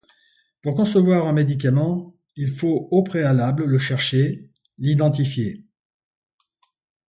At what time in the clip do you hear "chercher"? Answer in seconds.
3.77-4.49